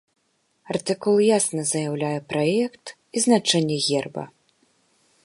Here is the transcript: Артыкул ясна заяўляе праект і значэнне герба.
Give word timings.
Артыкул 0.73 1.19
ясна 1.25 1.65
заяўляе 1.73 2.19
праект 2.33 2.85
і 3.15 3.23
значэнне 3.27 3.77
герба. 3.89 4.23